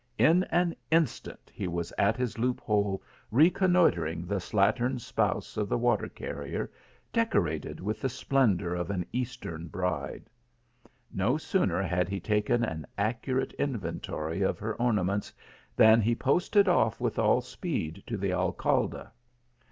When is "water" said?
5.77-6.09